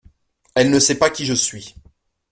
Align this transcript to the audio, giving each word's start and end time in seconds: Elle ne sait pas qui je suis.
Elle 0.55 0.71
ne 0.71 0.79
sait 0.79 0.97
pas 0.97 1.11
qui 1.11 1.27
je 1.27 1.35
suis. 1.35 1.75